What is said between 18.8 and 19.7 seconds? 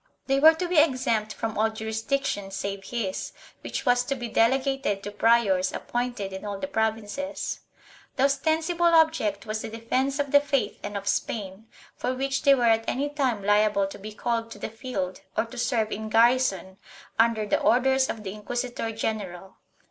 general.